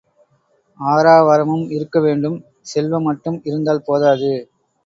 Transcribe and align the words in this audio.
ஆரவாரமும் 0.79 1.65
இருக்க 1.69 1.99
வேண்டும் 1.99 2.37
செல்வம் 2.73 3.03
மட்டும் 3.03 3.39
இருந்தால் 3.43 3.85
போதாது. 3.85 4.33